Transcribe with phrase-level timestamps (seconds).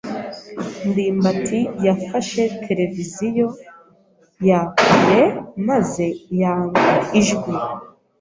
[0.87, 3.45] ndimbati yafashe televiziyo
[4.49, 5.21] ya kure
[5.67, 6.05] maze
[6.39, 6.83] yanga
[7.19, 7.51] ijwi.